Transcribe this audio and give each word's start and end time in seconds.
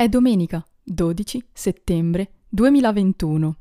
È 0.00 0.08
domenica 0.08 0.66
12 0.82 1.48
settembre 1.52 2.30
2021. 2.48 3.56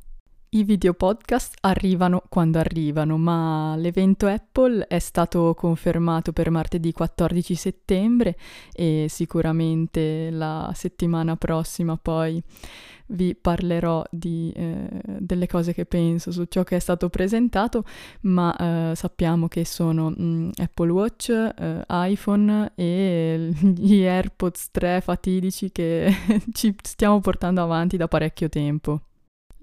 I 0.51 0.63
video 0.63 0.93
podcast 0.93 1.57
arrivano 1.59 2.23
quando 2.29 2.59
arrivano, 2.59 3.17
ma 3.17 3.75
l'evento 3.75 4.25
Apple 4.25 4.87
è 4.87 4.99
stato 4.99 5.53
confermato 5.53 6.31
per 6.31 6.49
martedì 6.49 6.93
14 6.93 7.55
settembre 7.55 8.37
e 8.71 9.07
sicuramente 9.09 10.29
la 10.31 10.71
settimana 10.73 11.35
prossima 11.35 11.97
poi 11.97 12.41
vi 13.09 13.35
parlerò 13.35 14.03
di, 14.09 14.51
eh, 14.55 14.87
delle 15.19 15.47
cose 15.47 15.73
che 15.73 15.85
penso 15.85 16.31
su 16.31 16.45
ciò 16.45 16.63
che 16.63 16.75
è 16.75 16.79
stato 16.79 17.09
presentato, 17.09 17.83
ma 18.21 18.55
eh, 18.91 18.95
sappiamo 18.95 19.47
che 19.47 19.65
sono 19.65 20.09
mh, 20.09 20.23
mm, 20.23 20.49
Apple 20.57 20.91
Watch, 20.91 21.29
eh, 21.29 21.83
iPhone 21.87 22.71
e 22.75 23.51
gli 23.59 24.03
AirPods 24.03 24.71
3 24.71 25.01
fatidici 25.01 25.71
che 25.71 26.13
ci 26.53 26.75
stiamo 26.81 27.19
portando 27.19 27.61
avanti 27.61 27.97
da 27.97 28.07
parecchio 28.07 28.49
tempo. 28.49 29.01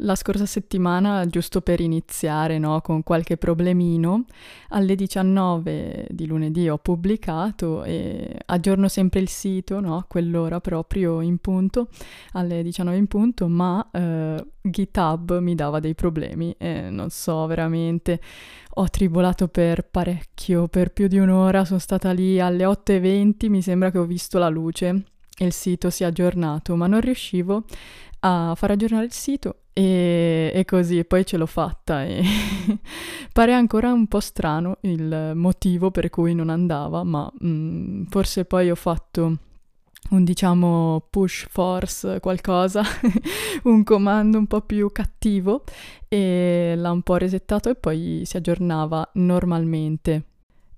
La 0.00 0.14
scorsa 0.14 0.44
settimana, 0.44 1.24
giusto 1.26 1.62
per 1.62 1.80
iniziare 1.80 2.58
no, 2.58 2.82
con 2.82 3.02
qualche 3.02 3.38
problemino, 3.38 4.26
alle 4.68 4.94
19 4.94 6.08
di 6.10 6.26
lunedì 6.26 6.68
ho 6.68 6.76
pubblicato 6.76 7.82
e 7.82 8.36
aggiorno 8.44 8.88
sempre 8.88 9.20
il 9.20 9.28
sito, 9.30 9.80
no, 9.80 9.96
a 9.96 10.04
quell'ora 10.06 10.60
proprio 10.60 11.22
in 11.22 11.38
punto, 11.38 11.88
alle 12.32 12.62
19 12.62 12.94
in 12.98 13.06
punto, 13.06 13.48
ma 13.48 13.88
eh, 13.90 14.46
GitHub 14.60 15.38
mi 15.38 15.54
dava 15.54 15.80
dei 15.80 15.94
problemi 15.94 16.54
e 16.58 16.90
non 16.90 17.08
so 17.08 17.46
veramente, 17.46 18.20
ho 18.74 18.90
tribolato 18.90 19.48
per 19.48 19.88
parecchio, 19.90 20.68
per 20.68 20.92
più 20.92 21.06
di 21.06 21.18
un'ora, 21.18 21.64
sono 21.64 21.78
stata 21.78 22.12
lì 22.12 22.38
alle 22.38 22.64
8.20, 22.64 23.48
mi 23.48 23.62
sembra 23.62 23.90
che 23.90 23.96
ho 23.96 24.04
visto 24.04 24.38
la 24.38 24.50
luce 24.50 25.04
e 25.38 25.44
il 25.44 25.52
sito 25.52 25.90
si 25.90 26.02
è 26.02 26.06
aggiornato, 26.06 26.76
ma 26.76 26.86
non 26.86 27.00
riuscivo 27.00 27.64
a 28.26 28.54
far 28.56 28.72
aggiornare 28.72 29.04
il 29.04 29.12
sito 29.12 29.60
e, 29.72 30.50
e 30.52 30.64
così, 30.64 31.04
poi 31.04 31.24
ce 31.24 31.36
l'ho 31.36 31.46
fatta 31.46 32.04
e 32.04 32.24
pare 33.32 33.52
ancora 33.52 33.92
un 33.92 34.08
po' 34.08 34.20
strano 34.20 34.78
il 34.80 35.32
motivo 35.34 35.92
per 35.92 36.10
cui 36.10 36.34
non 36.34 36.48
andava, 36.48 37.04
ma 37.04 37.30
mh, 37.38 37.48
mm, 37.48 38.02
forse 38.06 38.44
poi 38.44 38.70
ho 38.70 38.74
fatto 38.74 39.38
un 40.10 40.24
diciamo 40.24 41.06
push 41.08 41.46
force 41.48 42.18
qualcosa, 42.20 42.82
un 43.64 43.84
comando 43.84 44.38
un 44.38 44.46
po' 44.46 44.60
più 44.60 44.90
cattivo 44.90 45.62
e 46.08 46.74
l'ha 46.76 46.90
un 46.90 47.02
po' 47.02 47.16
resettato 47.16 47.68
e 47.68 47.76
poi 47.76 48.22
si 48.24 48.36
aggiornava 48.36 49.08
normalmente. 49.14 50.24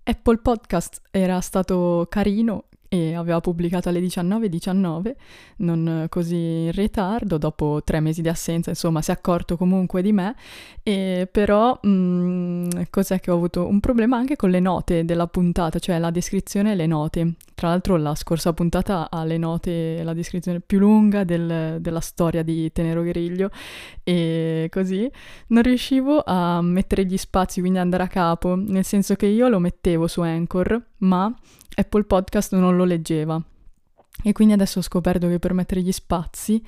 Apple 0.02 0.38
Podcast 0.38 1.02
era 1.10 1.40
stato 1.40 2.06
carino 2.08 2.64
e 2.88 3.14
aveva 3.14 3.40
pubblicato 3.40 3.88
alle 3.88 4.00
19.19, 4.00 4.46
19, 4.46 5.16
non 5.58 6.06
così 6.08 6.36
in 6.36 6.72
ritardo, 6.72 7.38
dopo 7.38 7.82
tre 7.84 8.00
mesi 8.00 8.22
di 8.22 8.28
assenza, 8.28 8.70
insomma 8.70 9.02
si 9.02 9.10
è 9.10 9.14
accorto 9.14 9.56
comunque 9.56 10.02
di 10.02 10.12
me, 10.12 10.34
e 10.82 11.28
però 11.30 11.78
mh, 11.80 11.88
mm, 11.88 12.68
cos'è 12.90 13.20
che 13.20 13.30
ho 13.30 13.34
avuto? 13.34 13.66
Un 13.66 13.80
problema 13.80 14.16
anche 14.16 14.36
con 14.36 14.50
le 14.50 14.60
note 14.60 15.04
della 15.04 15.26
puntata, 15.26 15.78
cioè 15.78 15.98
la 15.98 16.10
descrizione 16.10 16.72
e 16.72 16.74
le 16.74 16.86
note. 16.86 17.34
Tra 17.58 17.70
l'altro 17.70 17.96
la 17.96 18.14
scorsa 18.14 18.52
puntata 18.52 19.10
ha 19.10 19.24
le 19.24 19.36
note, 19.36 20.04
la 20.04 20.12
descrizione 20.12 20.60
più 20.60 20.78
lunga 20.78 21.24
del, 21.24 21.78
della 21.80 21.98
storia 21.98 22.44
di 22.44 22.70
Tenero 22.70 23.02
Griglio 23.02 23.50
e 24.04 24.68
così 24.70 25.10
non 25.48 25.64
riuscivo 25.64 26.22
a 26.24 26.62
mettere 26.62 27.04
gli 27.04 27.16
spazi, 27.16 27.58
quindi 27.58 27.80
andare 27.80 28.04
a 28.04 28.06
capo, 28.06 28.54
nel 28.54 28.84
senso 28.84 29.16
che 29.16 29.26
io 29.26 29.48
lo 29.48 29.58
mettevo 29.58 30.06
su 30.06 30.20
Anchor, 30.20 30.80
ma 30.98 31.36
Apple 31.74 32.04
Podcast 32.04 32.54
non 32.54 32.76
lo 32.76 32.84
leggeva. 32.84 33.42
E 34.22 34.30
quindi 34.30 34.54
adesso 34.54 34.78
ho 34.78 34.82
scoperto 34.82 35.26
che 35.26 35.40
per 35.40 35.52
mettere 35.52 35.80
gli 35.80 35.90
spazi, 35.90 36.64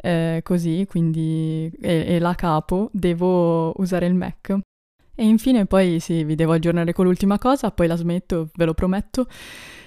eh, 0.00 0.40
così, 0.42 0.86
quindi, 0.88 1.70
e, 1.78 2.04
e 2.06 2.18
la 2.18 2.34
capo, 2.34 2.88
devo 2.90 3.78
usare 3.78 4.06
il 4.06 4.14
Mac. 4.14 4.56
E 5.14 5.24
infine 5.26 5.66
poi 5.66 6.00
sì, 6.00 6.24
vi 6.24 6.36
devo 6.36 6.52
aggiornare 6.52 6.94
con 6.94 7.04
l'ultima 7.04 7.38
cosa, 7.38 7.70
poi 7.70 7.86
la 7.86 7.96
smetto, 7.96 8.48
ve 8.54 8.64
lo 8.64 8.72
prometto. 8.72 9.26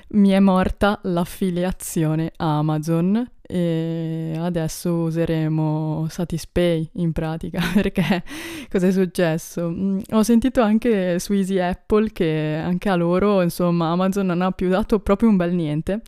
Mi 0.08 0.30
è 0.30 0.40
morta 0.40 1.00
l'affiliazione 1.04 2.32
Amazon 2.38 3.28
e 3.42 4.34
adesso 4.38 4.94
useremo 4.94 6.08
Satispay 6.10 6.90
in 6.94 7.12
pratica 7.12 7.60
perché 7.74 8.24
cosa 8.72 8.88
è 8.88 8.92
successo? 8.92 9.68
Mm, 9.68 10.00
ho 10.12 10.24
sentito 10.24 10.62
anche 10.62 11.20
su 11.20 11.34
Easy 11.34 11.60
Apple 11.60 12.12
che 12.12 12.60
anche 12.64 12.90
a 12.90 12.96
loro 12.96 13.42
insomma 13.42 13.90
Amazon 13.92 14.28
non 14.28 14.42
ha 14.42 14.52
più 14.52 14.70
dato 14.70 15.00
proprio 15.00 15.30
un 15.30 15.38
bel 15.38 15.54
niente 15.54 16.02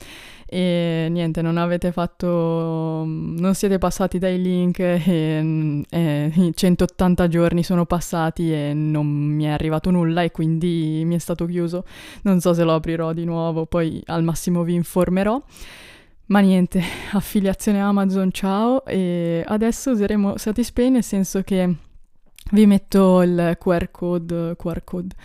e 0.49 1.07
niente 1.11 1.41
non 1.41 1.57
avete 1.57 1.91
fatto 1.91 3.03
non 3.05 3.53
siete 3.53 3.77
passati 3.77 4.17
dai 4.17 4.41
link 4.41 4.79
e, 4.79 5.83
e 5.89 6.51
180 6.55 7.27
giorni 7.27 7.63
sono 7.63 7.85
passati 7.85 8.53
e 8.53 8.73
non 8.73 9.05
mi 9.05 9.43
è 9.43 9.49
arrivato 9.49 9.91
nulla 9.91 10.21
e 10.21 10.31
quindi 10.31 11.03
mi 11.05 11.15
è 11.15 11.19
stato 11.19 11.45
chiuso 11.45 11.83
non 12.21 12.39
so 12.39 12.53
se 12.53 12.63
lo 12.63 12.75
aprirò 12.75 13.13
di 13.13 13.25
nuovo 13.25 13.65
poi 13.65 14.01
al 14.05 14.23
massimo 14.23 14.63
vi 14.63 14.73
informerò 14.73 15.41
ma 16.27 16.39
niente, 16.39 16.81
affiliazione 17.13 17.79
Amazon, 17.79 18.31
ciao. 18.31 18.85
E 18.85 19.45
adesso 19.47 19.91
useremo 19.91 20.35
Satispay 20.37 20.89
nel 20.89 21.03
senso 21.03 21.41
che 21.41 21.73
vi 22.51 22.65
metto 22.65 23.21
il 23.21 23.57
QR 23.59 23.91
code, 23.91 24.55
QR 24.55 24.83
code 24.83 25.15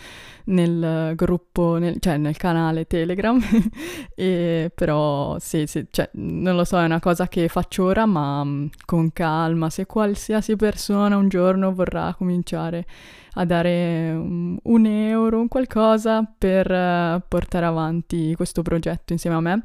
nel 0.44 1.12
gruppo, 1.14 1.76
nel, 1.76 1.98
cioè 2.00 2.16
nel 2.16 2.36
canale 2.36 2.86
Telegram, 2.86 3.40
e 4.14 4.70
però 4.74 5.38
sì, 5.38 5.66
sì, 5.66 5.86
cioè, 5.90 6.10
non 6.14 6.56
lo 6.56 6.64
so, 6.64 6.78
è 6.80 6.84
una 6.84 7.00
cosa 7.00 7.28
che 7.28 7.48
faccio 7.48 7.84
ora, 7.84 8.06
ma 8.06 8.44
mm, 8.44 8.66
con 8.84 9.12
calma, 9.12 9.70
se 9.70 9.86
qualsiasi 9.86 10.56
persona 10.56 11.16
un 11.16 11.28
giorno 11.28 11.72
vorrà 11.72 12.14
cominciare 12.16 12.86
a 13.34 13.44
dare 13.44 14.10
un, 14.12 14.58
un 14.62 14.86
euro, 14.86 15.40
un 15.40 15.48
qualcosa 15.48 16.22
per 16.36 16.70
uh, 16.70 17.22
portare 17.26 17.64
avanti 17.64 18.34
questo 18.34 18.62
progetto 18.62 19.12
insieme 19.12 19.36
a 19.36 19.40
me, 19.40 19.62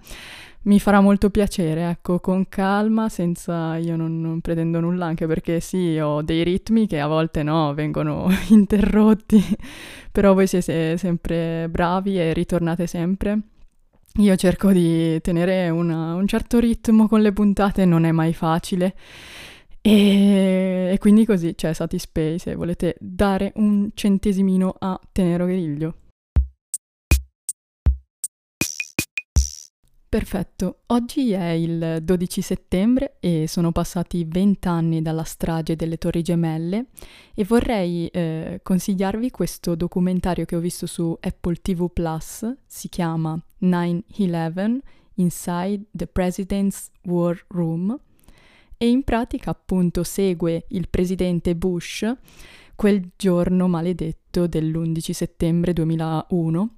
mi 0.68 0.80
farà 0.80 1.00
molto 1.00 1.30
piacere, 1.30 1.90
ecco, 1.90 2.20
con 2.20 2.48
calma, 2.50 3.08
senza 3.08 3.78
io 3.78 3.96
non, 3.96 4.20
non, 4.20 4.42
pretendo 4.42 4.82
nulla, 4.82 5.06
anche 5.06 5.26
perché 5.26 5.62
sì, 5.62 5.98
ho 5.98 6.22
dei 6.22 6.44
ritmi 6.44 6.88
che 6.88 7.00
a 7.00 7.08
volte 7.08 7.42
no, 7.42 7.74
vengono 7.74 8.28
interrotti, 8.50 9.42
però 10.12 10.34
voi 10.34 10.46
siete 10.46 10.98
sempre 10.98 11.70
bravi 11.70 12.20
e 12.20 12.34
ritornate 12.34 12.86
sempre. 12.86 13.40
Io 14.18 14.36
cerco 14.36 14.72
di 14.72 15.22
tenere 15.22 15.70
una, 15.70 16.16
un 16.16 16.28
certo 16.28 16.60
ritmo 16.60 17.08
con 17.08 17.22
le 17.22 17.32
puntate, 17.32 17.86
non 17.86 18.04
è 18.04 18.12
mai 18.12 18.34
facile. 18.34 18.96
E, 19.80 20.90
e 20.92 20.98
quindi 21.00 21.26
così 21.26 21.56
cioè, 21.56 21.72
Satispay 21.74 22.40
se 22.40 22.56
volete 22.56 22.98
dare 23.00 23.54
un 23.56 23.92
centesimino 23.94 24.76
a 24.80 25.00
Tenero 25.14 25.46
Griglio. 25.46 25.96
Perfetto, 30.10 30.84
oggi 30.88 31.32
è 31.32 31.50
il 31.50 32.00
12 32.02 32.42
settembre 32.42 33.18
e 33.20 33.46
sono 33.46 33.74
passati 33.74 34.24
20 34.26 34.66
anni 34.70 35.02
dalla 35.02 35.26
strage 35.26 35.76
delle 35.76 35.98
Torri 35.98 36.22
Gemelle 36.22 36.86
e 37.34 37.44
vorrei 37.44 38.08
eh, 38.08 38.62
consigliarvi 38.64 39.30
questo 39.32 39.76
documentario 39.76 40.46
che 40.46 40.56
ho 40.56 40.62
visto 40.62 40.86
su 40.86 41.18
Apple 41.20 41.56
TV 41.56 41.92
Plus, 41.92 42.50
si 42.66 42.88
chiama 42.88 43.38
9-11 43.62 44.78
Inside 45.16 45.88
the 45.92 46.08
President's 46.08 46.90
War 47.04 47.44
Room 47.50 48.00
e 48.78 48.88
in 48.88 49.04
pratica 49.04 49.50
appunto 49.50 50.04
segue 50.04 50.68
il 50.70 50.88
presidente 50.88 51.54
Bush 51.54 52.10
quel 52.76 53.10
giorno 53.18 53.68
maledetto 53.68 54.48
dell'11 54.48 55.12
settembre 55.12 55.74
2001 55.74 56.76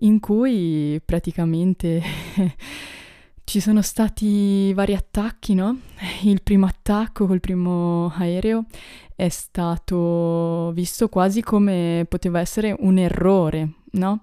in 0.00 0.20
cui 0.20 1.00
praticamente 1.04 2.02
ci 3.44 3.60
sono 3.60 3.82
stati 3.82 4.72
vari 4.72 4.94
attacchi, 4.94 5.54
no? 5.54 5.78
Il 6.22 6.42
primo 6.42 6.66
attacco 6.66 7.26
col 7.26 7.40
primo 7.40 8.12
aereo 8.14 8.66
è 9.16 9.28
stato 9.28 10.70
visto 10.72 11.08
quasi 11.08 11.42
come 11.42 12.06
poteva 12.08 12.40
essere 12.40 12.74
un 12.78 12.98
errore, 12.98 13.74
no? 13.92 14.22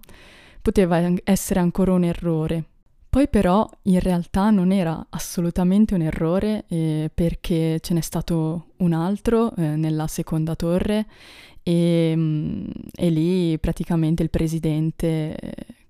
Poteva 0.62 1.02
essere 1.24 1.60
ancora 1.60 1.94
un 1.94 2.04
errore. 2.04 2.64
Poi 3.10 3.28
però 3.30 3.68
in 3.84 4.00
realtà 4.00 4.50
non 4.50 4.72
era 4.72 5.06
assolutamente 5.10 5.94
un 5.94 6.02
errore 6.02 6.66
eh, 6.68 7.10
perché 7.14 7.80
ce 7.80 7.94
n'è 7.94 8.02
stato 8.02 8.74
un 8.78 8.94
altro 8.94 9.56
eh, 9.56 9.76
nella 9.76 10.08
seconda 10.08 10.56
torre 10.56 11.06
e, 11.68 12.14
mm, 12.16 12.66
e 12.96 13.10
lì 13.10 13.60
praticamente 13.60 14.24
il 14.24 14.30
presidente 14.30 15.36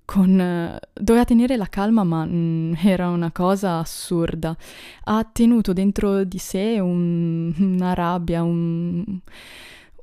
con, 0.05 0.79
doveva 0.93 1.23
tenere 1.23 1.55
la 1.55 1.67
calma, 1.67 2.03
ma 2.03 2.25
mh, 2.25 2.31
mm, 2.33 2.73
era 2.83 3.09
una 3.09 3.31
cosa 3.31 3.77
assurda. 3.77 4.57
Ha 5.03 5.23
tenuto 5.31 5.73
dentro 5.73 6.23
di 6.23 6.39
sé 6.39 6.79
un, 6.79 7.53
una 7.57 7.93
rabbia, 7.93 8.41
un, 8.41 9.19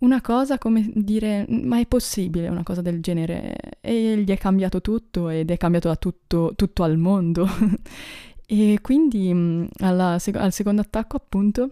una 0.00 0.20
cosa 0.20 0.58
come 0.58 0.88
dire, 0.94 1.44
ma 1.48 1.80
è 1.80 1.86
possibile 1.86 2.48
una 2.48 2.62
cosa 2.62 2.80
del 2.80 3.00
genere? 3.00 3.56
E 3.80 4.18
gli 4.18 4.30
è 4.30 4.38
cambiato 4.38 4.80
tutto 4.80 5.28
ed 5.28 5.50
è 5.50 5.56
cambiato 5.56 5.88
da 5.88 5.96
tutto, 5.96 6.52
tutto 6.54 6.82
al 6.84 6.96
mondo. 6.98 7.48
E 8.46 8.78
quindi 8.82 9.32
mh, 9.32 9.68
alla, 9.78 10.18
al 10.34 10.52
secondo 10.52 10.82
attacco, 10.82 11.16
appunto, 11.16 11.70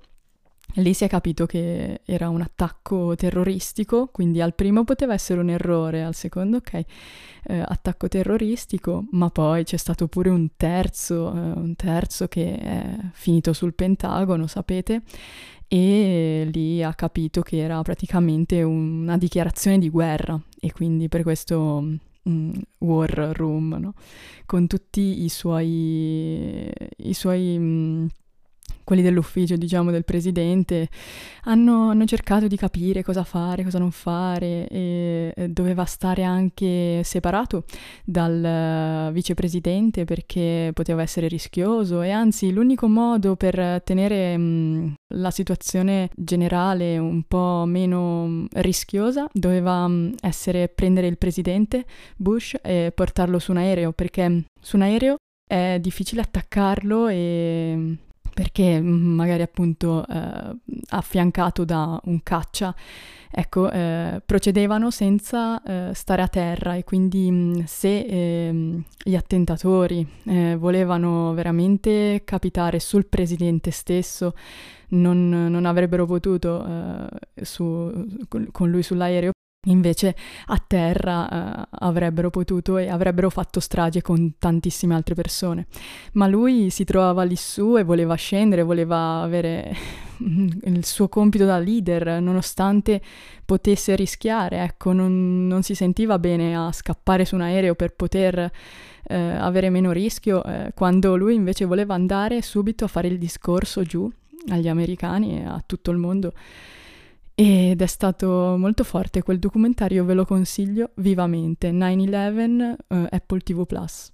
Lì 0.76 0.94
si 0.94 1.04
è 1.04 1.08
capito 1.08 1.44
che 1.44 2.00
era 2.04 2.30
un 2.30 2.40
attacco 2.40 3.14
terroristico, 3.14 4.06
quindi 4.06 4.40
al 4.40 4.54
primo 4.54 4.84
poteva 4.84 5.12
essere 5.12 5.40
un 5.40 5.50
errore, 5.50 6.02
al 6.02 6.14
secondo 6.14 6.58
ok, 6.58 6.72
eh, 7.44 7.58
attacco 7.58 8.08
terroristico, 8.08 9.04
ma 9.10 9.28
poi 9.28 9.64
c'è 9.64 9.76
stato 9.76 10.08
pure 10.08 10.30
un 10.30 10.48
terzo, 10.56 11.28
eh, 11.34 11.38
un 11.38 11.74
terzo 11.76 12.26
che 12.26 12.56
è 12.56 12.96
finito 13.12 13.52
sul 13.52 13.74
Pentagono, 13.74 14.46
sapete, 14.46 15.02
e 15.68 16.48
lì 16.50 16.82
ha 16.82 16.94
capito 16.94 17.42
che 17.42 17.58
era 17.58 17.80
praticamente 17.82 18.62
una 18.62 19.18
dichiarazione 19.18 19.78
di 19.78 19.90
guerra 19.90 20.40
e 20.58 20.72
quindi 20.72 21.08
per 21.08 21.22
questo 21.22 21.82
mm, 22.28 22.52
war 22.78 23.10
room, 23.34 23.76
no? 23.78 23.94
con 24.46 24.66
tutti 24.66 25.22
i 25.22 25.28
suoi, 25.28 26.70
i 26.96 27.14
suoi 27.14 27.58
mm, 27.58 28.06
quelli 28.84 29.02
dell'ufficio, 29.02 29.56
diciamo, 29.56 29.90
del 29.90 30.04
presidente, 30.04 30.88
hanno, 31.44 31.90
hanno, 31.90 32.04
cercato 32.04 32.46
di 32.46 32.56
capire 32.56 33.02
cosa 33.02 33.24
fare, 33.24 33.62
cosa 33.62 33.78
non 33.78 33.90
fare 33.90 34.66
e 34.68 35.46
doveva 35.48 35.84
stare 35.84 36.22
anche 36.22 37.02
separato 37.04 37.64
dal 38.04 39.10
vicepresidente 39.12 40.04
perché 40.04 40.70
poteva 40.74 41.02
essere 41.02 41.28
rischioso 41.28 42.02
e 42.02 42.10
anzi 42.10 42.52
l'unico 42.52 42.88
modo 42.88 43.36
per 43.36 43.82
tenere 43.84 44.36
mh, 44.36 44.94
la 45.14 45.30
situazione 45.30 46.10
generale 46.14 46.98
un 46.98 47.22
po' 47.22 47.64
meno 47.66 48.46
rischiosa 48.54 49.28
doveva 49.32 49.86
mh, 49.86 50.14
essere 50.20 50.68
prendere 50.68 51.06
il 51.06 51.18
presidente 51.18 51.84
Bush 52.16 52.56
e 52.62 52.92
portarlo 52.94 53.38
su 53.38 53.52
un 53.52 53.58
aereo 53.58 53.92
perché 53.92 54.44
su 54.60 54.76
un 54.76 54.82
aereo 54.82 55.16
è 55.44 55.78
difficile 55.80 56.22
attaccarlo 56.22 57.08
e 57.08 57.96
perché 58.34 58.80
mm, 58.80 59.14
magari 59.14 59.42
appunto 59.42 60.06
eh, 60.06 60.56
affiancato 60.90 61.64
da 61.64 62.00
un 62.04 62.22
caccia, 62.22 62.74
ecco, 63.30 63.70
eh, 63.70 64.22
procedevano 64.24 64.90
senza 64.90 65.62
eh, 65.62 65.94
stare 65.94 66.22
a 66.22 66.28
terra 66.28 66.74
e 66.74 66.84
quindi 66.84 67.30
mm, 67.30 67.60
se 67.64 68.00
ehm, 68.00 68.82
gli 69.02 69.14
attentatori 69.14 70.06
eh, 70.24 70.56
volevano 70.56 71.32
veramente 71.34 72.22
capitare 72.24 72.80
sul 72.80 73.06
presidente 73.06 73.70
stesso, 73.70 74.34
non, 74.88 75.28
non 75.28 75.64
avrebbero 75.64 76.06
potuto 76.06 76.66
eh, 76.66 77.44
su, 77.44 78.26
con 78.28 78.70
lui 78.70 78.82
sull'aereo 78.82 79.32
Invece 79.66 80.16
a 80.46 80.60
terra 80.66 81.68
uh, 81.70 81.76
avrebbero 81.78 82.30
potuto 82.30 82.78
e 82.78 82.88
avrebbero 82.88 83.30
fatto 83.30 83.60
strage 83.60 84.02
con 84.02 84.34
tantissime 84.36 84.92
altre 84.92 85.14
persone. 85.14 85.66
Ma 86.14 86.26
lui 86.26 86.68
si 86.70 86.82
trovava 86.82 87.22
lì 87.22 87.36
su 87.36 87.78
e 87.78 87.84
voleva 87.84 88.16
scendere, 88.16 88.64
voleva 88.64 89.20
avere 89.20 89.72
il 90.18 90.84
suo 90.84 91.08
compito 91.08 91.44
da 91.44 91.58
leader, 91.58 92.20
nonostante 92.20 93.00
potesse 93.44 93.94
rischiare. 93.94 94.64
Ecco, 94.64 94.92
non, 94.92 95.46
non 95.46 95.62
si 95.62 95.76
sentiva 95.76 96.18
bene 96.18 96.56
a 96.56 96.72
scappare 96.72 97.24
su 97.24 97.36
un 97.36 97.42
aereo 97.42 97.76
per 97.76 97.94
poter 97.94 98.38
uh, 98.40 99.14
avere 99.14 99.70
meno 99.70 99.92
rischio, 99.92 100.42
uh, 100.44 100.70
quando 100.74 101.14
lui 101.14 101.36
invece 101.36 101.66
voleva 101.66 101.94
andare 101.94 102.42
subito 102.42 102.84
a 102.84 102.88
fare 102.88 103.06
il 103.06 103.16
discorso 103.16 103.84
giù 103.84 104.10
agli 104.48 104.66
americani 104.66 105.38
e 105.38 105.44
a 105.44 105.62
tutto 105.64 105.92
il 105.92 105.98
mondo 105.98 106.32
ed 107.34 107.80
è 107.80 107.86
stato 107.86 108.56
molto 108.58 108.84
forte 108.84 109.22
quel 109.22 109.38
documentario, 109.38 110.04
ve 110.04 110.14
lo 110.14 110.24
consiglio 110.24 110.90
vivamente. 110.96 111.70
9-11 111.70 112.74
uh, 112.88 113.06
Apple 113.10 113.40
TV 113.40 113.66
Plus. 113.66 114.11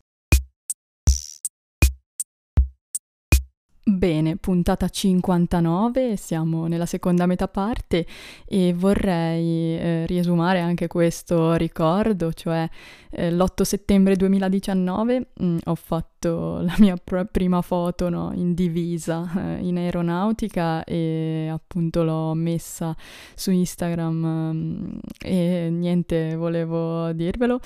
Bene, 3.90 4.36
puntata 4.36 4.86
59, 4.86 6.16
siamo 6.16 6.66
nella 6.66 6.84
seconda 6.84 7.24
metà 7.24 7.48
parte 7.48 8.04
e 8.44 8.74
vorrei 8.74 9.78
eh, 9.78 10.04
riesumare 10.04 10.60
anche 10.60 10.88
questo 10.88 11.54
ricordo, 11.54 12.30
cioè 12.34 12.68
eh, 13.08 13.32
l'8 13.32 13.62
settembre 13.62 14.14
2019 14.14 15.28
mh, 15.32 15.46
mm, 15.46 15.56
ho 15.64 15.74
fatto 15.74 16.60
la 16.60 16.74
mia 16.80 16.96
pr- 17.02 17.30
prima 17.32 17.62
foto 17.62 18.10
no, 18.10 18.30
in 18.34 18.52
divisa 18.52 19.26
eh, 19.34 19.66
in 19.66 19.78
aeronautica 19.78 20.84
e 20.84 21.48
appunto 21.50 22.02
l'ho 22.02 22.34
messa 22.34 22.94
su 23.34 23.50
Instagram 23.50 24.52
mm, 24.52 24.98
e 25.18 25.68
niente, 25.70 26.36
volevo 26.36 27.10
dirvelo 27.14 27.58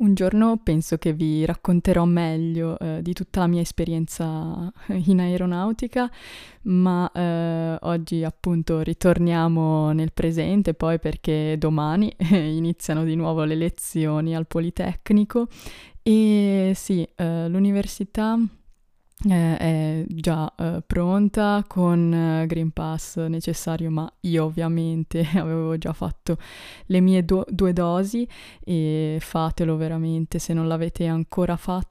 un 0.00 0.14
giorno 0.14 0.58
penso 0.62 0.96
che 0.98 1.12
vi 1.12 1.44
racconterò 1.44 2.04
meglio 2.04 2.78
eh, 2.78 3.00
di 3.02 3.12
tutta 3.12 3.40
la 3.40 3.46
mia 3.46 3.60
esperienza 3.60 4.72
in 4.88 5.20
aeronautica, 5.20 6.10
ma 6.62 7.10
eh, 7.12 7.76
oggi 7.80 8.24
appunto 8.24 8.80
ritorniamo 8.80 9.92
nel 9.92 10.12
presente 10.12 10.74
poi 10.74 10.98
perché 10.98 11.56
domani 11.58 12.12
eh, 12.16 12.54
iniziano 12.54 13.04
di 13.04 13.14
nuovo 13.14 13.44
le 13.44 13.54
lezioni 13.54 14.34
al 14.34 14.46
Politecnico. 14.46 15.48
E 16.02 16.72
sì, 16.74 17.06
eh, 17.14 17.48
l'università 17.48 18.38
eh, 19.28 19.56
è 19.56 20.04
già 20.08 20.52
eh, 20.56 20.82
pronta 20.86 21.64
con 21.66 22.12
eh, 22.12 22.46
Green 22.46 22.70
Pass 22.70 23.18
necessario, 23.26 23.90
ma 23.90 24.10
io 24.20 24.44
ovviamente 24.44 25.26
avevo 25.36 25.76
già 25.76 25.92
fatto 25.92 26.38
le 26.86 27.00
mie 27.00 27.24
do- 27.24 27.44
due 27.48 27.72
dosi 27.72 28.26
e 28.64 29.18
fatelo 29.20 29.76
veramente 29.76 30.38
se 30.38 30.54
non 30.54 30.68
l'avete 30.68 31.06
ancora 31.06 31.56
fatto. 31.56 31.89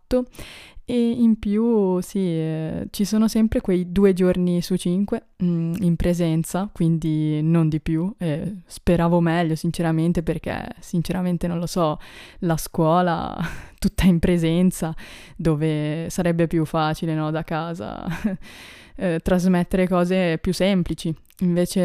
E 0.89 1.11
in 1.11 1.37
più, 1.37 1.99
sì, 2.01 2.17
eh, 2.17 2.87
ci 2.89 3.05
sono 3.05 3.27
sempre 3.27 3.61
quei 3.61 3.91
due 3.91 4.13
giorni 4.13 4.59
su 4.59 4.75
cinque 4.75 5.27
mh, 5.37 5.45
mm, 5.45 5.73
in 5.81 5.95
presenza, 5.95 6.67
quindi 6.73 7.43
non 7.43 7.69
di 7.69 7.79
più. 7.79 8.11
Eh, 8.17 8.61
speravo 8.65 9.19
meglio, 9.19 9.53
sinceramente, 9.53 10.23
perché 10.23 10.67
sinceramente 10.79 11.45
non 11.45 11.59
lo 11.59 11.67
so, 11.67 11.99
la 12.39 12.57
scuola 12.57 13.37
tutta 13.77 14.05
in 14.05 14.17
presenza, 14.17 14.91
dove 15.35 16.07
sarebbe 16.09 16.47
più 16.47 16.65
facile, 16.65 17.13
no, 17.13 17.29
da 17.29 17.43
casa, 17.43 18.03
eh, 18.97 19.19
trasmettere 19.21 19.87
cose 19.87 20.39
più 20.39 20.53
semplici. 20.53 21.13
Invece 21.41 21.83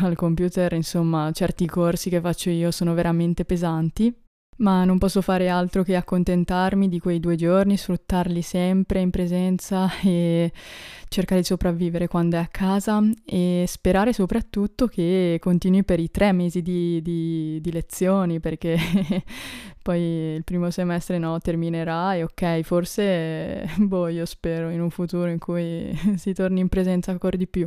al 0.00 0.14
computer, 0.14 0.74
insomma, 0.74 1.32
certi 1.32 1.66
corsi 1.66 2.08
che 2.08 2.20
faccio 2.20 2.50
io 2.50 2.70
sono 2.70 2.94
veramente 2.94 3.44
pesanti 3.44 4.14
ma 4.58 4.84
non 4.84 4.98
posso 4.98 5.20
fare 5.22 5.48
altro 5.48 5.82
che 5.82 5.96
accontentarmi 5.96 6.88
di 6.88 6.98
quei 6.98 7.20
due 7.20 7.36
giorni, 7.36 7.76
sfruttarli 7.76 8.42
sempre 8.42 9.00
in 9.00 9.10
presenza 9.10 9.90
e 10.02 10.52
cercare 11.08 11.40
di 11.40 11.46
sopravvivere 11.46 12.06
quando 12.06 12.36
è 12.36 12.40
a 12.40 12.48
casa 12.48 13.02
e 13.24 13.64
sperare 13.66 14.12
soprattutto 14.12 14.86
che 14.86 15.38
continui 15.40 15.84
per 15.84 16.00
i 16.00 16.10
tre 16.10 16.32
mesi 16.32 16.60
di, 16.60 17.00
di, 17.02 17.60
di 17.60 17.72
lezioni 17.72 18.40
perché 18.40 18.76
poi 19.82 20.00
il 20.00 20.44
primo 20.44 20.70
semestre 20.70 21.18
no, 21.18 21.38
terminerà 21.40 22.14
e 22.14 22.24
ok, 22.24 22.60
forse, 22.62 23.68
boh, 23.78 24.08
io 24.08 24.26
spero 24.26 24.70
in 24.70 24.80
un 24.80 24.90
futuro 24.90 25.28
in 25.30 25.38
cui 25.38 25.96
si 26.16 26.32
torni 26.34 26.60
in 26.60 26.68
presenza 26.68 27.10
ancora 27.10 27.36
di 27.36 27.46
più 27.46 27.66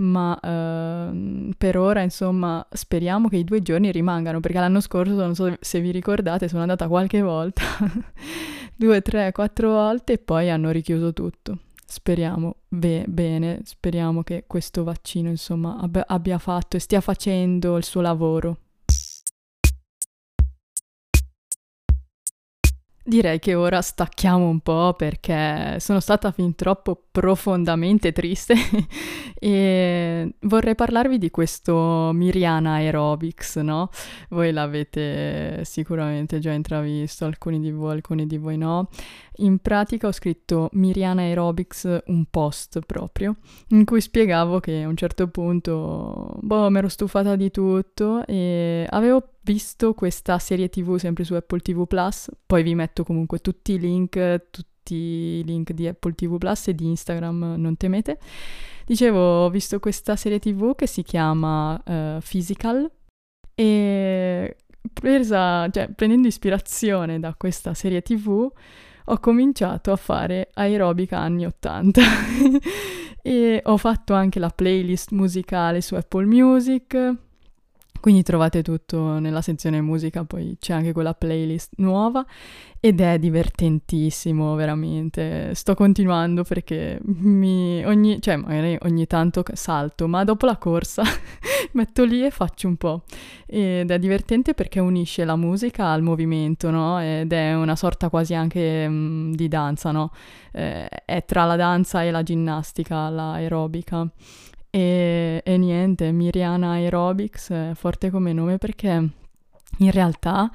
ma 0.00 0.32
uh, 0.32 1.50
per 1.56 1.76
ora 1.76 2.00
insomma 2.00 2.66
speriamo 2.70 3.28
che 3.28 3.36
i 3.36 3.44
due 3.44 3.60
giorni 3.62 3.92
rimangano 3.92 4.40
perché 4.40 4.58
l'anno 4.58 4.80
scorso 4.80 5.14
non 5.14 5.34
so 5.34 5.54
se 5.60 5.80
vi 5.80 5.90
ricordate 5.90 6.48
sono 6.48 6.62
andata 6.62 6.88
qualche 6.88 7.20
volta 7.20 7.62
due, 8.76 9.02
tre, 9.02 9.32
quattro 9.32 9.70
volte 9.70 10.14
e 10.14 10.18
poi 10.18 10.50
hanno 10.50 10.70
richiuso 10.70 11.12
tutto. 11.12 11.58
Speriamo 11.84 12.56
be- 12.68 13.04
bene 13.08 13.60
speriamo 13.64 14.22
che 14.22 14.44
questo 14.46 14.84
vaccino 14.84 15.28
insomma 15.28 15.76
ab- 15.78 16.04
abbia 16.06 16.38
fatto 16.38 16.76
e 16.76 16.80
stia 16.80 17.00
facendo 17.00 17.76
il 17.76 17.84
suo 17.84 18.00
lavoro 18.00 18.58
Direi 23.10 23.40
che 23.40 23.56
ora 23.56 23.82
stacchiamo 23.82 24.46
un 24.46 24.60
po' 24.60 24.94
perché 24.96 25.80
sono 25.80 25.98
stata 25.98 26.30
fin 26.30 26.54
troppo 26.54 27.06
profondamente 27.10 28.12
triste 28.12 28.54
e 29.34 30.32
vorrei 30.42 30.76
parlarvi 30.76 31.18
di 31.18 31.28
questo 31.28 32.12
Miriana 32.14 32.74
Aerobics, 32.74 33.56
no? 33.56 33.90
Voi 34.28 34.52
l'avete 34.52 35.64
sicuramente 35.64 36.38
già 36.38 36.52
intravisto, 36.52 37.24
alcuni 37.24 37.58
di 37.58 37.72
voi, 37.72 37.94
alcuni 37.94 38.28
di 38.28 38.36
voi 38.36 38.56
no. 38.56 38.88
In 39.38 39.58
pratica 39.58 40.06
ho 40.06 40.12
scritto 40.12 40.68
Miriana 40.74 41.22
Aerobics 41.22 42.02
un 42.06 42.26
post 42.30 42.78
proprio 42.86 43.38
in 43.70 43.84
cui 43.84 44.00
spiegavo 44.00 44.60
che 44.60 44.84
a 44.84 44.88
un 44.88 44.96
certo 44.96 45.26
punto, 45.26 46.36
boh, 46.42 46.70
mi 46.70 46.78
ero 46.78 46.88
stufata 46.88 47.34
di 47.34 47.50
tutto 47.50 48.24
e 48.24 48.86
avevo 48.88 49.30
visto 49.42 49.94
questa 49.94 50.38
serie 50.38 50.68
TV 50.68 50.96
sempre 50.96 51.24
su 51.24 51.34
Apple 51.34 51.60
TV 51.60 51.86
Plus, 51.86 52.28
poi 52.46 52.62
vi 52.62 52.74
metto 52.74 53.04
comunque 53.04 53.38
tutti 53.38 53.72
i 53.72 53.78
link, 53.78 54.50
tutti 54.50 54.94
i 54.94 55.42
link 55.44 55.72
di 55.72 55.86
Apple 55.86 56.14
TV 56.14 56.38
Plus 56.38 56.68
e 56.68 56.74
di 56.74 56.86
Instagram, 56.86 57.54
non 57.56 57.76
temete. 57.76 58.18
Dicevo, 58.84 59.44
ho 59.44 59.50
visto 59.50 59.78
questa 59.78 60.16
serie 60.16 60.38
TV 60.38 60.74
che 60.74 60.86
si 60.86 61.02
chiama 61.02 61.74
uh, 61.74 62.20
Physical 62.20 62.90
e 63.54 64.56
presa, 64.92 65.68
cioè, 65.70 65.90
prendendo 65.90 66.26
ispirazione 66.26 67.20
da 67.20 67.34
questa 67.36 67.74
serie 67.74 68.02
TV 68.02 68.50
ho 69.10 69.18
cominciato 69.18 69.90
a 69.92 69.96
fare 69.96 70.50
aerobica 70.54 71.18
anni 71.18 71.44
80 71.44 72.00
e 73.22 73.60
ho 73.64 73.76
fatto 73.76 74.14
anche 74.14 74.38
la 74.38 74.50
playlist 74.50 75.10
musicale 75.10 75.80
su 75.80 75.96
Apple 75.96 76.26
Music 76.26 77.14
quindi 78.00 78.22
trovate 78.22 78.62
tutto 78.62 79.18
nella 79.18 79.42
sezione 79.42 79.80
musica, 79.80 80.24
poi 80.24 80.56
c'è 80.58 80.72
anche 80.72 80.92
quella 80.92 81.14
playlist 81.14 81.74
nuova 81.76 82.24
ed 82.82 83.00
è 83.00 83.18
divertentissimo, 83.18 84.54
veramente. 84.54 85.54
Sto 85.54 85.74
continuando 85.74 86.44
perché 86.44 86.98
mi 87.04 87.84
ogni, 87.84 88.22
cioè 88.22 88.36
magari 88.36 88.78
ogni 88.82 89.06
tanto 89.06 89.44
salto, 89.52 90.08
ma 90.08 90.24
dopo 90.24 90.46
la 90.46 90.56
corsa 90.56 91.02
metto 91.72 92.04
lì 92.04 92.24
e 92.24 92.30
faccio 92.30 92.68
un 92.68 92.76
po'. 92.76 93.02
Ed 93.44 93.90
è 93.90 93.98
divertente 93.98 94.54
perché 94.54 94.80
unisce 94.80 95.24
la 95.24 95.36
musica 95.36 95.88
al 95.88 96.02
movimento, 96.02 96.70
no? 96.70 96.98
Ed 97.00 97.32
è 97.32 97.54
una 97.54 97.76
sorta 97.76 98.08
quasi 98.08 98.32
anche 98.34 98.88
mh, 98.88 98.92
mm, 98.92 99.32
di 99.32 99.48
danza, 99.48 99.90
no? 99.90 100.10
Eh, 100.52 100.88
è 101.04 101.24
tra 101.26 101.44
la 101.44 101.56
danza 101.56 102.02
e 102.02 102.10
la 102.10 102.22
ginnastica, 102.22 103.10
la 103.10 103.32
aerobica. 103.32 104.10
E, 104.70 105.42
e 105.44 105.56
niente, 105.56 106.12
Miriana 106.12 106.70
Aerobics 106.72 107.50
è 107.50 107.70
forte 107.74 108.10
come 108.10 108.32
nome 108.32 108.58
perché 108.58 109.08
in 109.78 109.90
realtà 109.90 110.50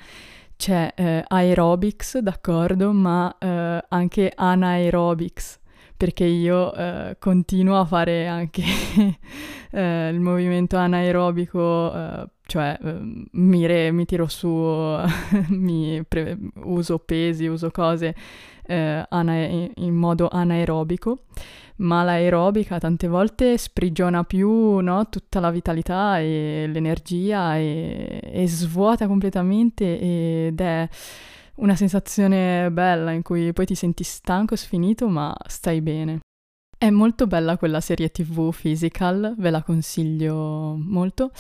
c'è 0.58 0.94
eh, 0.96 1.24
aerobics, 1.28 2.20
d'accordo, 2.20 2.94
ma 2.94 3.36
eh, 3.38 3.84
anche 3.90 4.32
anaerobics, 4.34 5.60
perché 5.98 6.24
io 6.24 6.74
eh, 6.74 7.18
continuo 7.20 7.78
a 7.78 7.86
fare 7.86 8.28
anche 8.28 8.64
eh, 9.72 10.10
il 10.10 10.20
movimento 10.22 10.78
anaerobico, 10.78 11.94
eh, 11.94 12.28
cioè 12.46 12.78
ehm, 12.82 13.26
mi, 13.32 13.66
re, 13.66 13.92
mi, 13.92 14.06
tiro 14.06 14.28
su, 14.28 14.48
mi 15.50 16.04
pre- 16.08 16.38
uso 16.64 17.00
pesi, 17.00 17.48
uso 17.48 17.70
cose 17.72 18.16
eh, 18.66 19.06
ana- 19.10 19.46
in 19.76 19.94
modo 19.94 20.30
anaerobico 20.30 21.24
ma 21.78 22.04
l'aerobica 22.04 22.78
tante 22.80 23.08
volte 23.08 23.58
sprigiona 23.58 24.24
più 24.24 24.78
no, 24.80 25.10
tutta 25.10 25.40
la 25.40 25.52
vitalità 25.52 26.20
e 26.20 26.70
l'energia 26.72 27.58
e, 27.58 28.20
e 28.24 28.48
svuota 28.48 29.08
completamente 29.08 30.00
ed 30.48 30.62
è 30.62 30.88
una 31.56 31.76
sensazione 31.76 32.70
bella 32.72 33.12
in 33.12 33.22
cui 33.22 33.54
poi 33.54 33.66
ti 33.66 33.76
senti 33.76 34.04
stanco, 34.04 34.56
sfinito, 34.56 35.08
ma 35.08 35.36
stai 35.48 35.82
bene. 35.82 36.20
È 36.78 36.90
molto 36.90 37.28
bella 37.28 37.58
quella 37.58 37.80
serie 37.80 38.12
TV 38.12 38.54
Physical, 38.54 39.36
ve 39.38 39.50
la 39.50 39.64
consiglio 39.64 40.76
molto. 40.78 41.32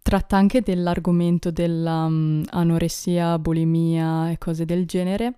Tratta 0.00 0.36
anche 0.36 0.60
dell'argomento 0.60 1.50
dell'anoressia, 1.50 3.34
um, 3.34 3.42
bulimia 3.42 4.30
e 4.30 4.38
cose 4.38 4.64
del 4.64 4.86
genere 4.86 5.34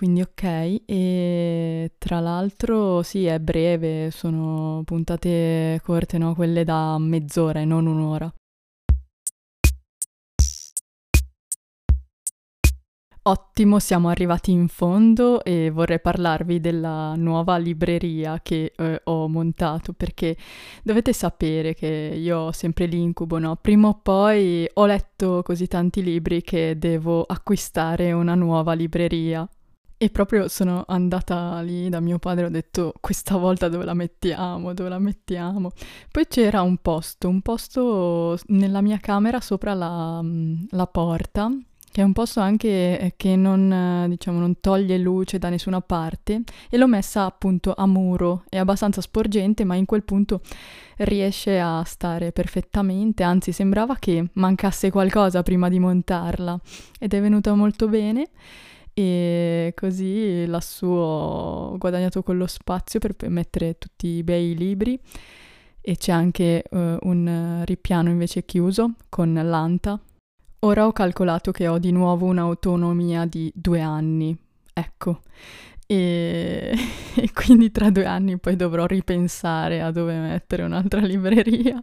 quindi 0.00 0.22
ok, 0.22 0.80
e 0.86 1.92
tra 1.98 2.20
l'altro 2.20 3.02
sì, 3.02 3.26
è 3.26 3.38
breve, 3.38 4.10
sono 4.10 4.80
puntate 4.86 5.78
corte, 5.84 6.16
no? 6.16 6.34
Quelle 6.34 6.64
da 6.64 6.96
mezz'ora 6.98 7.60
e 7.60 7.66
non 7.66 7.86
un'ora. 7.86 8.32
Ottimo, 13.24 13.78
siamo 13.78 14.08
arrivati 14.08 14.50
in 14.50 14.68
fondo 14.68 15.44
e 15.44 15.68
vorrei 15.68 16.00
parlarvi 16.00 16.60
della 16.60 17.14
nuova 17.16 17.58
libreria 17.58 18.40
che 18.42 18.72
eh, 18.74 19.02
ho 19.04 19.28
montato 19.28 19.92
perché 19.92 20.34
dovete 20.82 21.12
sapere 21.12 21.74
che 21.74 21.86
io 22.16 22.38
ho 22.38 22.52
sempre 22.52 22.86
l'incubo, 22.86 23.38
no? 23.38 23.56
Prima 23.56 23.88
o 23.88 24.00
poi 24.02 24.66
ho 24.72 24.86
letto 24.86 25.42
così 25.44 25.66
tanti 25.66 26.02
libri 26.02 26.40
che 26.40 26.78
devo 26.78 27.22
acquistare 27.24 28.12
una 28.12 28.34
nuova 28.34 28.72
libreria 28.72 29.46
e 30.02 30.08
proprio 30.08 30.48
sono 30.48 30.84
andata 30.88 31.60
lì 31.60 31.90
da 31.90 32.00
mio 32.00 32.18
padre 32.18 32.46
ho 32.46 32.48
detto 32.48 32.94
questa 33.00 33.36
volta 33.36 33.68
dove 33.68 33.84
la 33.84 33.92
mettiamo, 33.92 34.72
dove 34.72 34.88
la 34.88 34.98
mettiamo. 34.98 35.72
Poi 36.10 36.26
c'era 36.26 36.62
un 36.62 36.78
posto, 36.78 37.28
un 37.28 37.42
posto 37.42 38.38
nella 38.46 38.80
mia 38.80 38.96
camera 38.96 39.42
sopra 39.42 39.74
la, 39.74 40.24
la 40.70 40.86
porta, 40.86 41.50
che 41.92 42.00
è 42.00 42.02
un 42.02 42.14
posto 42.14 42.40
anche 42.40 43.12
che 43.18 43.36
non, 43.36 44.06
diciamo, 44.08 44.38
non 44.38 44.58
toglie 44.60 44.96
luce 44.96 45.38
da 45.38 45.50
nessuna 45.50 45.82
parte 45.82 46.44
e 46.70 46.78
l'ho 46.78 46.88
messa 46.88 47.26
appunto 47.26 47.74
a 47.76 47.84
muro, 47.84 48.44
è 48.48 48.56
abbastanza 48.56 49.02
sporgente 49.02 49.64
ma 49.64 49.74
in 49.74 49.84
quel 49.84 50.02
punto 50.02 50.40
riesce 50.96 51.60
a 51.60 51.84
stare 51.84 52.32
perfettamente, 52.32 53.22
anzi 53.22 53.52
sembrava 53.52 53.96
che 53.96 54.30
mancasse 54.32 54.90
qualcosa 54.90 55.42
prima 55.42 55.68
di 55.68 55.78
montarla. 55.78 56.58
Ed 56.98 57.12
è 57.12 57.20
venuta 57.20 57.52
molto 57.54 57.86
bene 57.86 58.30
e 59.00 59.72
così 59.74 60.44
lassù 60.46 60.86
ho 60.86 61.78
guadagnato 61.78 62.22
quello 62.22 62.46
spazio 62.46 62.98
per 62.98 63.14
mettere 63.28 63.78
tutti 63.78 64.08
i 64.08 64.22
bei 64.22 64.54
libri 64.54 65.00
e 65.80 65.96
c'è 65.96 66.12
anche 66.12 66.64
uh, 66.70 66.98
un 67.02 67.62
ripiano 67.64 68.10
invece 68.10 68.44
chiuso 68.44 68.94
con 69.08 69.32
l'anta. 69.32 69.98
Ora 70.60 70.86
ho 70.86 70.92
calcolato 70.92 71.52
che 71.52 71.66
ho 71.68 71.78
di 71.78 71.90
nuovo 71.90 72.26
un'autonomia 72.26 73.24
di 73.24 73.50
due 73.54 73.80
anni, 73.80 74.36
ecco, 74.74 75.22
e, 75.90 76.70
e, 77.16 77.32
quindi 77.32 77.72
tra 77.72 77.90
due 77.90 78.04
anni 78.04 78.38
poi 78.38 78.54
dovrò 78.54 78.86
ripensare 78.86 79.82
a 79.82 79.90
dove 79.90 80.16
mettere 80.16 80.62
un'altra 80.62 81.00
libreria 81.00 81.80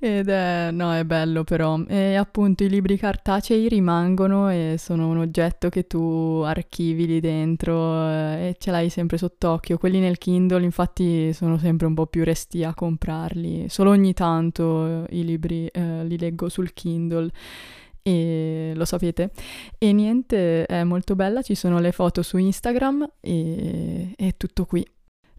ed 0.00 0.28
è, 0.28 0.70
no, 0.72 0.92
è 0.92 1.04
bello 1.04 1.44
però. 1.44 1.78
E 1.86 2.16
appunto 2.16 2.64
i 2.64 2.68
libri 2.68 2.96
cartacei 2.96 3.68
rimangono 3.68 4.50
e 4.50 4.74
sono 4.78 5.06
un 5.06 5.18
oggetto 5.18 5.68
che 5.68 5.86
tu 5.86 6.42
archivi 6.44 7.06
lì 7.06 7.20
dentro 7.20 8.08
eh, 8.08 8.48
e 8.48 8.56
ce 8.58 8.72
l'hai 8.72 8.88
sempre 8.88 9.16
sott'occhio. 9.16 9.78
Quelli 9.78 10.00
nel 10.00 10.18
Kindle 10.18 10.64
infatti 10.64 11.32
sono 11.32 11.56
sempre 11.56 11.86
un 11.86 11.94
po' 11.94 12.06
più 12.06 12.24
resti 12.24 12.64
a 12.64 12.74
comprarli, 12.74 13.68
solo 13.68 13.90
ogni 13.90 14.12
tanto 14.12 15.06
i 15.10 15.24
libri 15.24 15.68
eh, 15.68 16.04
li 16.04 16.18
leggo 16.18 16.48
sul 16.48 16.72
Kindle 16.72 17.30
e 18.06 18.70
lo 18.76 18.84
sapete. 18.84 19.32
E 19.78 19.92
niente, 19.92 20.64
è 20.64 20.84
molto 20.84 21.16
bella, 21.16 21.42
ci 21.42 21.56
sono 21.56 21.80
le 21.80 21.90
foto 21.90 22.22
su 22.22 22.36
Instagram 22.36 23.04
e 23.20 24.12
è 24.14 24.36
tutto 24.36 24.64
qui. 24.64 24.86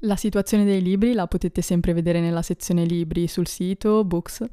La 0.01 0.17
situazione 0.17 0.65
dei 0.65 0.81
libri 0.81 1.13
la 1.13 1.27
potete 1.27 1.61
sempre 1.61 1.93
vedere 1.93 2.19
nella 2.19 2.41
sezione 2.41 2.83
libri 2.83 3.27
sul 3.27 3.47
sito 3.47 4.03
Books 4.03 4.45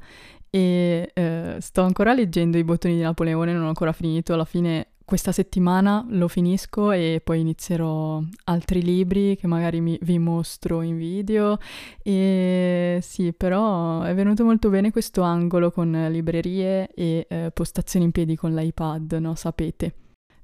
e 0.49 1.11
eh, 1.13 1.57
sto 1.59 1.81
ancora 1.81 2.13
leggendo 2.13 2.57
i 2.57 2.63
bottoni 2.63 2.95
di 2.95 3.01
Napoleone, 3.01 3.51
non 3.51 3.63
ho 3.63 3.67
ancora 3.67 3.91
finito, 3.91 4.33
alla 4.33 4.45
fine 4.45 4.93
questa 5.05 5.31
settimana 5.31 6.03
lo 6.09 6.27
finisco 6.27 6.91
e 6.91 7.21
poi 7.23 7.39
inizierò 7.39 8.21
altri 8.45 8.81
libri 8.81 9.37
che 9.37 9.45
magari 9.45 9.79
mi, 9.79 9.97
vi 10.01 10.17
mostro 10.17 10.81
in 10.81 10.97
video. 10.97 11.59
E 12.01 12.97
sì, 13.01 13.31
però 13.31 14.01
è 14.01 14.13
venuto 14.15 14.43
molto 14.43 14.69
bene 14.69 14.91
questo 14.91 15.21
angolo 15.21 15.71
con 15.71 16.07
librerie 16.09 16.89
e 16.93 17.27
eh, 17.29 17.51
postazioni 17.53 18.05
in 18.05 18.11
piedi 18.11 18.35
con 18.35 18.53
l'iPad, 18.53 19.13
no? 19.13 19.35
Sapete. 19.35 19.93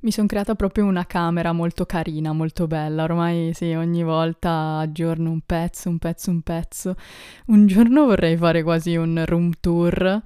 Mi 0.04 0.12
sono 0.12 0.26
creata 0.26 0.56
proprio 0.56 0.86
una 0.86 1.06
camera 1.06 1.52
molto 1.52 1.86
carina, 1.86 2.32
molto 2.32 2.66
bella. 2.66 3.04
Ormai 3.04 3.52
sì, 3.54 3.74
ogni 3.74 4.04
volta 4.04 4.78
aggiorno 4.78 5.30
un 5.30 5.42
pezzo, 5.46 5.90
un 5.90 6.00
pezzo, 6.00 6.32
un 6.32 6.42
pezzo. 6.42 6.96
Un 7.48 7.68
giorno 7.68 8.06
vorrei 8.06 8.38
fare 8.38 8.64
quasi 8.64 8.96
un 8.96 9.24
room 9.26 9.52
tour 9.60 10.22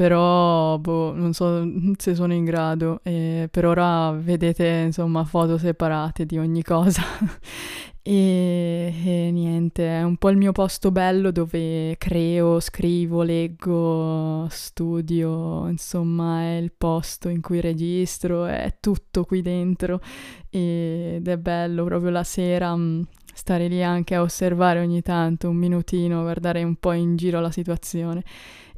però 0.00 0.78
boh, 0.78 1.12
non 1.14 1.34
so 1.34 1.62
se 1.98 2.14
sono 2.14 2.32
in 2.32 2.46
grado 2.46 3.00
e 3.02 3.48
per 3.50 3.66
ora 3.66 4.12
vedete 4.12 4.84
insomma 4.86 5.24
foto 5.24 5.58
separate 5.58 6.24
di 6.24 6.38
ogni 6.38 6.62
cosa. 6.62 7.02
E, 8.02 8.94
e, 9.04 9.30
niente, 9.30 9.86
è 9.86 10.02
un 10.02 10.16
po' 10.16 10.30
il 10.30 10.38
mio 10.38 10.52
posto 10.52 10.90
bello 10.90 11.30
dove 11.30 11.96
creo, 11.98 12.58
scrivo, 12.58 13.22
leggo, 13.22 14.48
studio, 14.48 15.68
insomma 15.68 16.40
è 16.44 16.56
il 16.56 16.72
posto 16.72 17.28
in 17.28 17.42
cui 17.42 17.60
registro, 17.60 18.46
è 18.46 18.78
tutto 18.80 19.24
qui 19.24 19.42
dentro. 19.42 20.00
Ed 20.48 21.28
è 21.28 21.36
bello 21.36 21.84
proprio 21.84 22.10
la 22.10 22.24
sera 22.24 22.74
mm, 22.74 23.02
stare 23.34 23.68
lì 23.68 23.82
anche 23.82 24.14
a 24.14 24.22
osservare 24.22 24.80
ogni 24.80 25.02
tanto 25.02 25.50
un 25.50 25.56
minutino, 25.56 26.22
guardare 26.22 26.62
un 26.62 26.76
po' 26.76 26.92
in 26.92 27.16
giro 27.16 27.38
la 27.38 27.50
situazione 27.50 28.24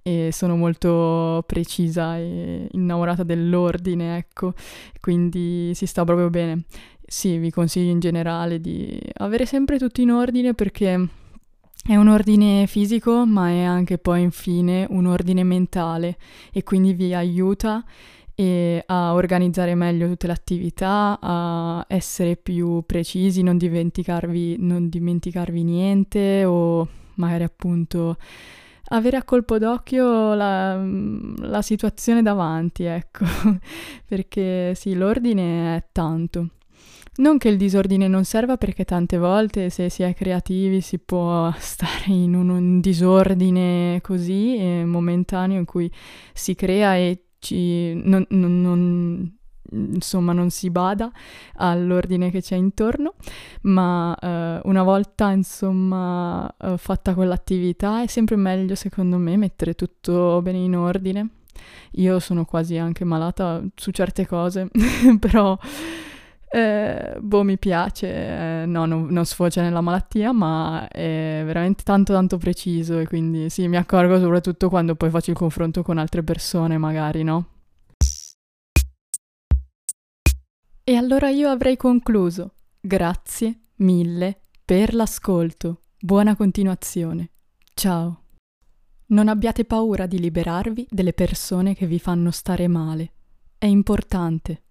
e 0.03 0.31
sono 0.33 0.57
molto 0.57 1.45
precisa 1.47 2.17
e 2.19 2.69
innamorata 2.73 3.23
dell'ordine, 3.23 4.17
ecco, 4.17 4.53
quindi 5.01 5.73
si 5.75 5.87
sta 5.87 6.05
proprio 6.05 6.29
bene. 6.31 6.65
Sì, 7.07 7.37
vi 7.37 7.51
consiglio 7.51 7.91
in 7.91 8.01
generale 8.01 8.61
di 8.61 8.99
avere 9.19 9.47
sempre 9.47 9.79
tutto 9.79 10.01
in 10.01 10.11
ordine 10.11 10.55
perché 10.55 11.09
è 11.85 11.97
un 11.97 12.09
ordine 12.09 12.67
fisico, 12.67 13.27
ma 13.27 13.49
è 13.51 13.61
anche 13.63 13.99
poi 13.99 14.23
infine 14.23 14.87
un 14.89 15.07
ordine 15.07 15.45
mentale 15.45 16.17
e 16.53 16.63
quindi 16.63 16.95
vi 16.95 17.13
aiuta 17.15 17.85
a 18.87 19.15
organizzare 19.15 19.75
meglio 19.77 20.09
tutte 20.09 20.27
le 20.27 20.33
attività, 20.33 21.17
a 21.21 21.85
essere 21.87 22.37
più 22.37 22.83
precisi, 22.85 23.43
non 23.43 23.57
dimenticarvi, 23.57 24.57
non 24.59 24.89
dimenticarvi 24.89 25.63
niente 25.63 26.45
o 26.45 26.89
magari 27.15 27.45
appunto 27.45 28.17
avere 28.93 29.17
a 29.17 29.25
colpo 29.25 29.59
d'occhio 29.59 30.35
la, 30.35 30.77
la 30.77 31.63
situazione 31.63 32.23
davanti, 32.23 32.85
ecco, 32.85 33.25
perché 34.07 34.75
sì, 34.75 34.95
l'ordine 34.95 35.77
è 35.77 35.85
tanto. 35.93 36.49
Non 37.15 37.37
che 37.37 37.49
il 37.49 37.59
disordine 37.59 38.09
non 38.09 38.25
serva 38.25 38.57
perché 38.57 38.85
tante 38.85 39.19
volte 39.19 39.69
se 39.69 39.91
si 39.91 40.03
è 40.03 40.15
creativi 40.15 40.81
si 40.81 40.99
può 40.99 41.53
stare 41.59 42.05
in 42.07 42.35
un, 42.35 42.49
un 42.49 42.81
disordine 42.81 44.01
così 44.01 44.57
eh, 44.57 44.85
momentaneo 44.87 45.59
in 45.59 45.67
cui 45.67 45.91
si 46.33 46.55
crea 46.55 46.97
e 46.97 47.25
ci, 47.39 47.93
non, 47.95 48.25
non, 48.31 48.61
non, 48.63 49.37
insomma 49.71 50.33
non 50.33 50.51
si 50.51 50.71
bada 50.71 51.11
all'ordine 51.57 52.31
che 52.31 52.43
c'è 52.43 52.57
intorno, 52.57 53.15
ma 53.63 54.17
eh, 54.21 54.61
una 54.65 54.83
volta 54.83 55.31
insomma 55.31 56.53
eh, 56.59 56.77
fatta 56.77 57.15
quell'attività 57.15 58.03
è 58.03 58.07
sempre 58.07 58.37
meglio 58.37 58.75
secondo 58.75 59.17
me 59.17 59.37
mettere 59.37 59.75
tutto 59.75 60.41
bene 60.43 60.59
in 60.59 60.77
ordine. 60.77 61.29
Io 61.97 62.19
sono 62.19 62.45
quasi 62.45 62.77
anche 62.77 63.05
malata 63.05 63.63
su 63.75 63.91
certe 63.91 64.27
cose, 64.27 64.69
però 65.21 65.57
eh, 66.55 67.17
boh 67.19 67.43
mi 67.45 67.59
piace, 67.59 68.63
eh, 68.63 68.67
no 68.67 68.85
non, 68.85 69.07
non 69.09 69.25
sfocia 69.25 69.63
nella 69.63 69.81
malattia, 69.81 70.33
ma 70.33 70.87
è 70.89 71.43
veramente 71.45 71.83
tanto 71.83 72.13
tanto 72.13 72.37
preciso 72.37 72.99
e 72.99 73.07
quindi 73.07 73.49
sì 73.49 73.69
mi 73.69 73.77
accorgo 73.77 74.19
soprattutto 74.19 74.69
quando 74.69 74.95
poi 74.95 75.09
faccio 75.11 75.31
il 75.31 75.37
confronto 75.37 75.83
con 75.83 75.99
altre 75.99 76.23
persone 76.23 76.77
magari, 76.79 77.23
no? 77.23 77.47
E 80.85 80.97
allora 80.97 81.29
io 81.29 81.49
avrei 81.49 81.77
concluso. 81.77 82.55
Grazie 82.81 83.61
mille 83.77 84.41
per 84.65 84.95
l'ascolto. 84.95 85.83
Buona 85.97 86.35
continuazione. 86.35 87.31
Ciao. 87.73 88.25
Non 89.07 89.29
abbiate 89.29 89.65
paura 89.65 90.07
di 90.07 90.19
liberarvi 90.19 90.89
delle 90.91 91.13
persone 91.13 91.77
che 91.77 91.87
vi 91.87 92.01
fanno 92.01 92.33
stare 92.33 92.67
male. 92.67 93.13
È 93.59 93.67
importante. 93.67 94.63